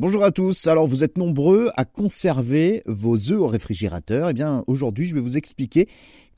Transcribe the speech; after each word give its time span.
Bonjour 0.00 0.24
à 0.24 0.30
tous. 0.30 0.66
Alors 0.66 0.86
vous 0.86 1.04
êtes 1.04 1.18
nombreux 1.18 1.68
à 1.76 1.84
conserver 1.84 2.82
vos 2.86 3.18
œufs 3.32 3.38
au 3.38 3.46
réfrigérateur. 3.46 4.30
Eh 4.30 4.32
bien 4.32 4.64
aujourd'hui 4.66 5.04
je 5.04 5.14
vais 5.14 5.20
vous 5.20 5.36
expliquer 5.36 5.88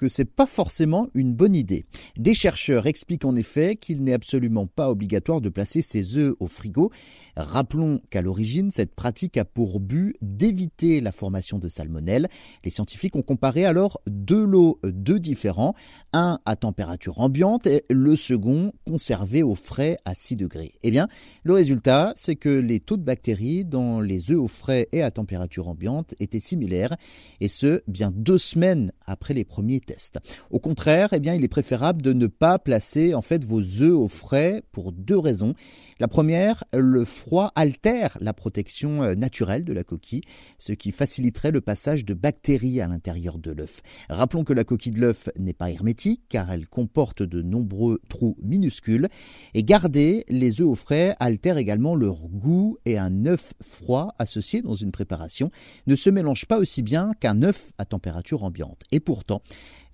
que 0.03 0.08
c'est 0.08 0.25
pas 0.25 0.46
forcément 0.46 1.07
une 1.15 1.33
bonne 1.33 1.54
idée. 1.54 1.84
Des 2.17 2.34
chercheurs 2.34 2.88
expliquent 2.88 3.25
en 3.25 3.36
effet 3.36 3.76
qu'il 3.76 4.02
n'est 4.02 4.14
absolument 4.14 4.67
pas 4.67 4.90
obligatoire 4.90 5.40
de 5.40 5.48
placer 5.48 5.80
ses 5.80 6.17
œufs 6.17 6.34
au 6.40 6.48
frigo. 6.48 6.90
Rappelons 7.36 8.00
qu'à 8.11 8.20
l'origine, 8.20 8.72
cette 8.72 8.96
pratique 8.96 9.36
a 9.36 9.45
pour 9.45 9.79
but 9.79 10.16
d'éviter 10.20 11.00
la 11.00 11.12
formation 11.12 11.60
de 11.60 11.68
salmonelle. 11.68 12.29
Les 12.64 12.70
scientifiques 12.70 13.14
ont 13.14 13.22
comparé 13.22 13.64
alors 13.64 14.00
deux 14.08 14.44
lots, 14.44 14.80
deux 14.82 15.20
différents, 15.20 15.74
un 16.12 16.40
à 16.46 16.56
température 16.56 17.20
ambiante 17.20 17.68
et 17.68 17.84
le 17.88 18.16
second 18.16 18.72
conservé 18.84 19.44
au 19.44 19.54
frais 19.54 19.98
à 20.04 20.14
6 20.14 20.34
degrés. 20.34 20.72
Eh 20.82 20.90
bien, 20.90 21.06
le 21.44 21.52
résultat, 21.52 22.12
c'est 22.16 22.34
que 22.34 22.48
les 22.48 22.80
taux 22.80 22.96
de 22.96 23.04
bactéries 23.04 23.52
dans 23.64 24.00
les 24.00 24.30
œufs 24.30 24.39
au 24.39 24.48
frais 24.48 24.89
et 24.93 25.03
à 25.03 25.11
température 25.11 25.69
ambiante 25.69 26.15
étaient 26.19 26.41
similaires, 26.41 26.97
et 27.41 27.48
ce, 27.48 27.83
bien 27.87 28.10
deux 28.15 28.38
semaines 28.38 28.93
après 29.06 29.34
les 29.34 29.45
premiers 29.45 29.80
tests. 29.80 30.19
Au 30.51 30.59
contraire, 30.59 31.10
eh 31.12 31.20
bien, 31.20 31.34
il 31.34 31.45
est 31.45 31.48
préférable 31.48 32.02
de 32.02 32.12
ne 32.12 32.27
pas 32.27 32.59
placer 32.59 33.15
en 33.15 33.23
fait 33.23 33.45
vos 33.45 33.60
œufs 33.60 33.93
au 33.93 34.09
frais 34.09 34.62
pour 34.73 34.93
deux 34.93 35.19
raisons. 35.19 35.55
La 35.98 36.09
première, 36.09 36.65
le 36.73 37.05
froid 37.05 37.52
altère 37.55 38.19
la 38.20 38.33
protection 38.33 39.02
euh, 39.02 39.15
naturelle 39.15 39.65
de 39.65 39.73
la 39.73 39.84
coquille, 39.84 40.23
ce 40.59 40.73
qui 40.73 40.91
faciliterait 40.91 41.51
le 41.51 41.60
passage 41.60 42.05
de 42.05 42.15
bactéries 42.15 42.80
à 42.80 42.88
l'intérieur 42.88 43.38
de 43.38 43.51
l'œuf. 43.51 43.83
Rappelons 44.09 44.45
que 44.45 44.52
la 44.52 44.65
coquille 44.65 44.93
de 44.93 45.01
l'œuf 45.01 45.29
n'est 45.38 45.52
pas 45.52 45.71
hermétique 45.71 46.23
car 46.29 46.51
elle 46.51 46.66
comporte 46.66 47.23
de 47.23 47.43
nombreux 47.43 48.01
trous 48.09 48.37
minuscules 48.43 49.09
et 49.55 49.62
garder 49.62 50.24
les 50.29 50.60
œufs 50.60 50.66
au 50.66 50.74
frais 50.74 51.15
altère 51.21 51.59
également 51.59 51.95
leur 51.95 52.29
goût 52.29 52.79
et 52.84 52.98
un 52.98 53.27
œuf 53.27 53.55
froid 53.62 54.15
associé 54.19 54.62
dans 54.62 54.74
une 54.74 54.93
préparation 54.93 55.51
ne 55.87 55.96
se 55.96 56.10
mélange 56.10 56.46
pas 56.46 56.59
aussi 56.59 56.82
bien 56.82 57.12
qu'un 57.21 57.43
œuf 57.43 57.73
à 57.79 57.85
température 57.85 58.45
ambiante. 58.45 58.82
Pourtant, 59.04 59.42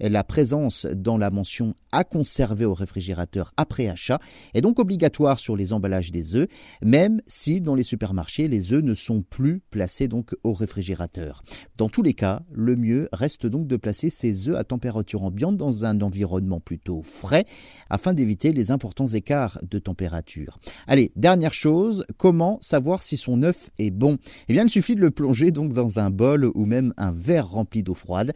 la 0.00 0.22
présence 0.24 0.86
dans 0.86 1.18
la 1.18 1.30
mention 1.30 1.74
à 1.92 2.04
conserver 2.04 2.64
au 2.64 2.74
réfrigérateur 2.74 3.52
après 3.56 3.88
achat 3.88 4.20
est 4.54 4.60
donc 4.60 4.78
obligatoire 4.78 5.38
sur 5.40 5.56
les 5.56 5.72
emballages 5.72 6.12
des 6.12 6.36
œufs, 6.36 6.48
même 6.82 7.20
si 7.26 7.60
dans 7.60 7.74
les 7.74 7.82
supermarchés 7.82 8.48
les 8.48 8.72
œufs 8.72 8.82
ne 8.82 8.94
sont 8.94 9.22
plus 9.22 9.60
placés 9.70 10.08
donc 10.08 10.36
au 10.44 10.52
réfrigérateur. 10.52 11.42
Dans 11.76 11.88
tous 11.88 12.02
les 12.02 12.14
cas, 12.14 12.42
le 12.52 12.76
mieux 12.76 13.08
reste 13.12 13.46
donc 13.46 13.66
de 13.66 13.76
placer 13.76 14.10
ces 14.10 14.48
œufs 14.48 14.56
à 14.56 14.64
température 14.64 15.24
ambiante 15.24 15.56
dans 15.56 15.84
un 15.84 16.00
environnement 16.00 16.60
plutôt 16.60 17.02
frais 17.02 17.44
afin 17.90 18.12
d'éviter 18.12 18.52
les 18.52 18.70
importants 18.70 19.06
écarts 19.06 19.58
de 19.68 19.78
température. 19.78 20.58
Allez, 20.86 21.10
dernière 21.16 21.54
chose, 21.54 22.04
comment 22.16 22.58
savoir 22.60 23.02
si 23.02 23.16
son 23.16 23.42
œuf 23.42 23.70
est 23.78 23.90
bon? 23.90 24.18
Eh 24.48 24.52
bien, 24.52 24.64
il 24.64 24.70
suffit 24.70 24.94
de 24.94 25.00
le 25.00 25.10
plonger 25.10 25.50
donc 25.50 25.72
dans 25.72 25.98
un 25.98 26.10
bol 26.10 26.50
ou 26.54 26.66
même 26.66 26.94
un 26.96 27.12
verre 27.12 27.48
rempli 27.48 27.82
d'eau 27.82 27.94
froide. 27.94 28.32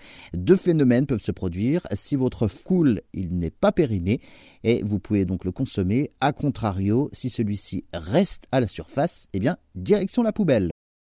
Deux 0.52 0.58
phénomènes 0.58 1.06
peuvent 1.06 1.22
se 1.22 1.32
produire 1.32 1.86
si 1.94 2.14
votre 2.14 2.46
coule 2.46 3.00
il 3.14 3.38
n'est 3.38 3.48
pas 3.48 3.72
périmé 3.72 4.20
et 4.64 4.82
vous 4.82 4.98
pouvez 4.98 5.24
donc 5.24 5.46
le 5.46 5.50
consommer. 5.50 6.10
A 6.20 6.34
contrario, 6.34 7.08
si 7.14 7.30
celui-ci 7.30 7.86
reste 7.94 8.48
à 8.52 8.60
la 8.60 8.66
surface, 8.66 9.28
eh 9.32 9.40
bien 9.40 9.56
direction 9.74 10.22
la 10.22 10.32
poubelle. 10.34 10.71